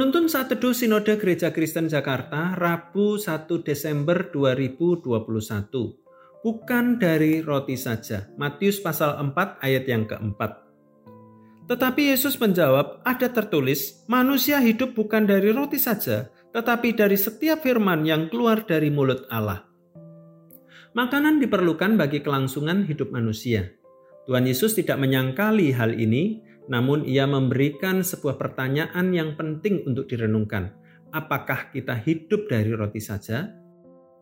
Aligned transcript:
Penuntun 0.00 0.32
saat 0.32 0.48
teduh 0.48 0.72
Sinode 0.72 1.20
Gereja 1.20 1.52
Kristen 1.52 1.84
Jakarta, 1.84 2.56
Rabu 2.56 3.20
1 3.20 3.44
Desember 3.60 4.32
2021. 4.32 5.04
Bukan 6.40 6.96
dari 6.96 7.44
roti 7.44 7.76
saja. 7.76 8.24
Matius 8.40 8.80
pasal 8.80 9.20
4 9.20 9.60
ayat 9.60 9.84
yang 9.84 10.08
keempat. 10.08 10.56
Tetapi 11.68 12.16
Yesus 12.16 12.40
menjawab, 12.40 13.04
ada 13.04 13.28
tertulis, 13.28 14.00
manusia 14.08 14.56
hidup 14.64 14.96
bukan 14.96 15.28
dari 15.28 15.52
roti 15.52 15.76
saja, 15.76 16.32
tetapi 16.56 16.96
dari 16.96 17.20
setiap 17.20 17.60
firman 17.60 18.00
yang 18.08 18.32
keluar 18.32 18.64
dari 18.64 18.88
mulut 18.88 19.28
Allah. 19.28 19.68
Makanan 20.96 21.44
diperlukan 21.44 22.00
bagi 22.00 22.24
kelangsungan 22.24 22.88
hidup 22.88 23.12
manusia. 23.12 23.68
Tuhan 24.24 24.48
Yesus 24.48 24.80
tidak 24.80 24.96
menyangkali 24.96 25.76
hal 25.76 25.92
ini, 25.92 26.40
namun 26.70 27.02
ia 27.02 27.26
memberikan 27.26 28.06
sebuah 28.06 28.38
pertanyaan 28.38 29.10
yang 29.10 29.34
penting 29.34 29.82
untuk 29.90 30.06
direnungkan. 30.06 30.70
Apakah 31.10 31.74
kita 31.74 31.98
hidup 31.98 32.46
dari 32.46 32.70
roti 32.70 33.02
saja? 33.02 33.50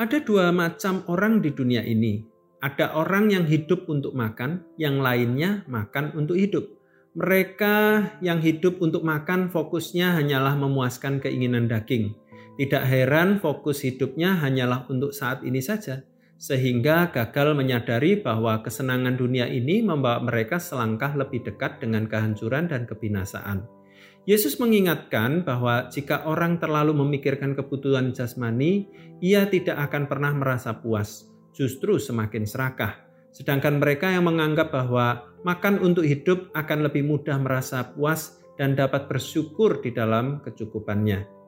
Ada 0.00 0.24
dua 0.24 0.48
macam 0.48 1.04
orang 1.12 1.44
di 1.44 1.52
dunia 1.52 1.84
ini. 1.84 2.24
Ada 2.64 2.96
orang 2.96 3.28
yang 3.28 3.44
hidup 3.44 3.84
untuk 3.92 4.16
makan, 4.16 4.64
yang 4.80 5.04
lainnya 5.04 5.68
makan 5.68 6.16
untuk 6.16 6.40
hidup. 6.40 6.64
Mereka 7.12 7.76
yang 8.24 8.40
hidup 8.40 8.80
untuk 8.80 9.04
makan 9.04 9.52
fokusnya 9.52 10.16
hanyalah 10.16 10.56
memuaskan 10.56 11.20
keinginan 11.20 11.68
daging. 11.68 12.16
Tidak 12.56 12.80
heran 12.80 13.36
fokus 13.36 13.84
hidupnya 13.84 14.40
hanyalah 14.40 14.88
untuk 14.88 15.12
saat 15.12 15.44
ini 15.44 15.60
saja 15.60 16.04
sehingga 16.40 17.12
gagal 17.12 17.52
menyadari 17.52 18.16
bahwa 18.16 18.64
kesenangan 18.64 19.20
dunia 19.20 19.44
ini 19.44 19.84
membawa 19.84 20.24
mereka 20.24 20.56
selangkah 20.56 21.12
lebih 21.12 21.44
dekat 21.44 21.84
dengan 21.84 22.08
kehancuran 22.08 22.64
dan 22.64 22.88
kebinasaan. 22.88 23.68
Yesus 24.24 24.56
mengingatkan 24.56 25.44
bahwa 25.44 25.92
jika 25.92 26.24
orang 26.24 26.56
terlalu 26.56 26.96
memikirkan 26.96 27.52
kebutuhan 27.52 28.16
jasmani, 28.16 28.88
ia 29.20 29.44
tidak 29.52 29.76
akan 29.92 30.08
pernah 30.08 30.32
merasa 30.32 30.80
puas, 30.80 31.28
justru 31.52 32.00
semakin 32.00 32.48
serakah. 32.48 33.04
Sedangkan 33.36 33.76
mereka 33.76 34.08
yang 34.08 34.24
menganggap 34.24 34.72
bahwa 34.72 35.28
makan 35.44 35.76
untuk 35.84 36.08
hidup 36.08 36.48
akan 36.56 36.88
lebih 36.88 37.04
mudah 37.04 37.36
merasa 37.36 37.84
puas 37.92 38.40
dan 38.56 38.72
dapat 38.72 39.12
bersyukur 39.12 39.84
di 39.84 39.92
dalam 39.92 40.40
kecukupannya. 40.40 41.39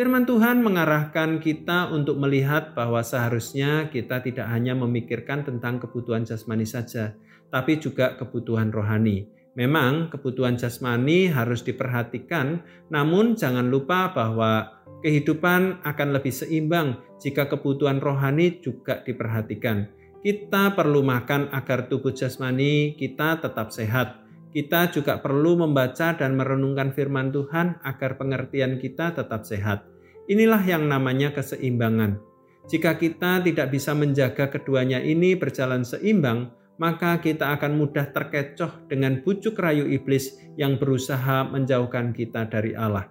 Firman 0.00 0.24
Tuhan 0.24 0.64
mengarahkan 0.64 1.44
kita 1.44 1.92
untuk 1.92 2.16
melihat 2.16 2.72
bahwa 2.72 3.04
seharusnya 3.04 3.92
kita 3.92 4.24
tidak 4.24 4.48
hanya 4.48 4.72
memikirkan 4.72 5.44
tentang 5.44 5.76
kebutuhan 5.76 6.24
jasmani 6.24 6.64
saja, 6.64 7.12
tapi 7.52 7.76
juga 7.76 8.16
kebutuhan 8.16 8.72
rohani. 8.72 9.28
Memang 9.60 10.08
kebutuhan 10.08 10.56
jasmani 10.56 11.28
harus 11.28 11.60
diperhatikan, 11.60 12.64
namun 12.88 13.36
jangan 13.36 13.68
lupa 13.68 14.08
bahwa 14.16 14.80
kehidupan 15.04 15.84
akan 15.84 16.08
lebih 16.16 16.32
seimbang 16.32 16.96
jika 17.20 17.52
kebutuhan 17.52 18.00
rohani 18.00 18.56
juga 18.64 19.04
diperhatikan. 19.04 19.84
Kita 20.24 20.72
perlu 20.72 21.04
makan 21.04 21.52
agar 21.52 21.92
tubuh 21.92 22.16
jasmani 22.16 22.96
kita 22.96 23.36
tetap 23.44 23.68
sehat 23.68 24.19
kita 24.50 24.90
juga 24.90 25.22
perlu 25.22 25.62
membaca 25.62 26.10
dan 26.18 26.34
merenungkan 26.34 26.90
firman 26.90 27.30
Tuhan 27.30 27.78
agar 27.86 28.18
pengertian 28.18 28.82
kita 28.82 29.14
tetap 29.14 29.46
sehat. 29.46 29.86
Inilah 30.26 30.62
yang 30.66 30.90
namanya 30.90 31.30
keseimbangan. 31.30 32.18
Jika 32.66 32.98
kita 32.98 33.42
tidak 33.42 33.70
bisa 33.70 33.94
menjaga 33.94 34.50
keduanya 34.50 35.02
ini 35.02 35.34
berjalan 35.34 35.82
seimbang, 35.82 36.54
maka 36.78 37.18
kita 37.18 37.52
akan 37.58 37.76
mudah 37.76 38.08
terkecoh 38.10 38.86
dengan 38.86 39.20
bujuk 39.20 39.58
rayu 39.58 39.84
iblis 39.90 40.38
yang 40.54 40.78
berusaha 40.78 41.46
menjauhkan 41.50 42.14
kita 42.14 42.46
dari 42.46 42.72
Allah. 42.72 43.10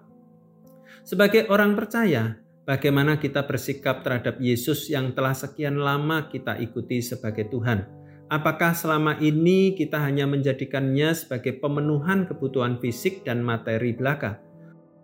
Sebagai 1.05 1.47
orang 1.51 1.75
percaya, 1.75 2.39
bagaimana 2.65 3.21
kita 3.21 3.45
bersikap 3.45 4.01
terhadap 4.01 4.39
Yesus 4.41 4.89
yang 4.89 5.11
telah 5.11 5.37
sekian 5.37 5.77
lama 5.77 6.27
kita 6.27 6.57
ikuti 6.59 7.03
sebagai 7.03 7.47
Tuhan? 7.51 7.98
Apakah 8.29 8.77
selama 8.77 9.17
ini 9.17 9.73
kita 9.73 9.97
hanya 10.05 10.29
menjadikannya 10.29 11.17
sebagai 11.17 11.57
pemenuhan 11.57 12.29
kebutuhan 12.29 12.77
fisik 12.77 13.25
dan 13.25 13.41
materi 13.41 13.97
belaka? 13.97 14.37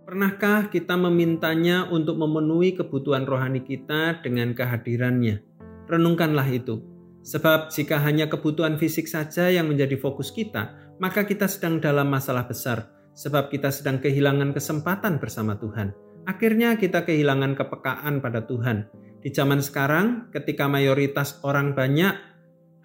Pernahkah 0.05 0.69
kita 0.69 0.93
memintanya 0.93 1.89
untuk 1.89 2.21
memenuhi 2.21 2.77
kebutuhan 2.77 3.25
rohani 3.25 3.65
kita 3.65 4.21
dengan 4.21 4.53
kehadirannya? 4.53 5.41
Renungkanlah 5.89 6.45
itu. 6.53 6.85
Sebab 7.25 7.73
jika 7.73 7.97
hanya 8.05 8.29
kebutuhan 8.29 8.77
fisik 8.77 9.09
saja 9.09 9.49
yang 9.49 9.73
menjadi 9.73 9.97
fokus 9.97 10.29
kita, 10.29 10.77
maka 11.01 11.25
kita 11.25 11.49
sedang 11.49 11.81
dalam 11.81 12.05
masalah 12.05 12.45
besar. 12.45 12.93
Sebab 13.17 13.49
kita 13.49 13.73
sedang 13.73 13.97
kehilangan 13.97 14.53
kesempatan 14.53 15.17
bersama 15.17 15.57
Tuhan. 15.57 15.97
Akhirnya 16.29 16.77
kita 16.77 17.01
kehilangan 17.01 17.57
kepekaan 17.57 18.21
pada 18.21 18.45
Tuhan. 18.45 18.85
Di 19.25 19.33
zaman 19.33 19.65
sekarang, 19.65 20.29
ketika 20.29 20.69
mayoritas 20.69 21.41
orang 21.41 21.73
banyak 21.73 22.34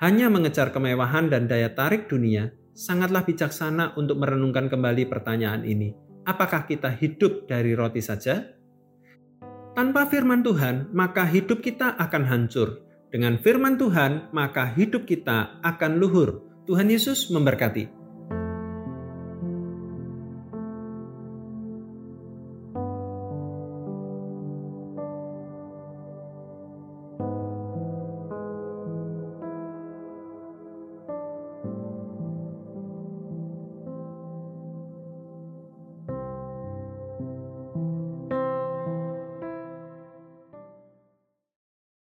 hanya 0.01 0.33
mengejar 0.33 0.73
kemewahan 0.73 1.29
dan 1.29 1.45
daya 1.45 1.77
tarik 1.77 2.09
dunia, 2.09 2.57
sangatlah 2.73 3.21
bijaksana 3.21 3.93
untuk 4.01 4.17
merenungkan 4.17 4.73
kembali 4.73 5.05
pertanyaan 5.05 5.61
ini. 5.69 5.93
Apakah 6.25 6.65
kita 6.65 6.89
hidup 6.89 7.45
dari 7.45 7.77
roti 7.77 8.01
saja? 8.01 8.49
Tanpa 9.77 10.09
firman 10.09 10.41
Tuhan, 10.41 10.89
maka 10.97 11.29
hidup 11.29 11.61
kita 11.61 12.01
akan 12.01 12.25
hancur. 12.25 12.81
Dengan 13.13 13.37
firman 13.45 13.77
Tuhan, 13.77 14.33
maka 14.33 14.73
hidup 14.73 15.05
kita 15.05 15.61
akan 15.61 16.01
luhur. 16.01 16.49
Tuhan 16.65 16.89
Yesus 16.89 17.29
memberkati. 17.29 18.00